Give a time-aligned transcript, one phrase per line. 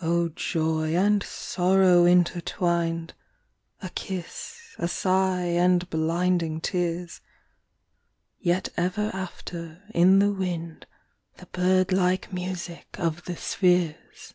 [0.00, 3.12] O Joy and Sorrow intertwined,
[3.82, 7.20] A kiss, a sigh, and blinding tears,
[8.38, 10.86] Yet ever after in the wind,
[11.38, 14.34] The bird like music of the spheres